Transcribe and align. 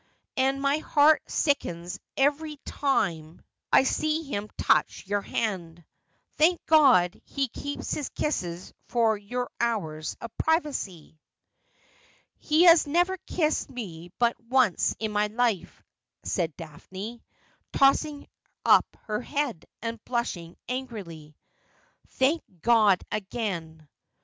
and 0.35 0.59
my 0.59 0.77
heart 0.79 1.21
sickens 1.27 1.99
every 2.17 2.57
time 2.65 3.39
I 3.71 3.83
see 3.83 4.23
him 4.23 4.49
touch 4.57 5.05
your 5.05 5.21
hand. 5.21 5.83
Thank 6.37 6.59
G 6.67 6.75
od, 6.75 7.21
he 7.23 7.49
keeps 7.49 7.93
his 7.93 8.09
kisses 8.09 8.73
for 8.87 9.15
your 9.15 9.51
hours 9.59 10.17
of 10.19 10.35
privacy.'' 10.39 11.19
He 12.39 12.63
has 12.63 12.87
never 12.87 13.15
kissed 13.27 13.69
me 13.69 14.09
but 14.17 14.35
once 14.41 14.95
in 14.97 15.11
my 15.11 15.27
life,' 15.27 15.83
said 16.23 16.57
Daphne, 16.57 17.21
tossing 17.71 18.27
up 18.65 18.87
her 19.03 19.21
head, 19.21 19.67
and 19.83 20.03
blushing 20.05 20.57
angrily.' 20.67 21.37
Thank 22.17 22.41
God 22.63 23.03
again.' 23.11 23.87